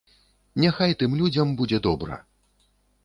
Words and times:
Няхай 0.61 0.95
тым 1.03 1.11
людзям 1.19 1.47
будзе 1.63 1.77
добра. 1.89 2.21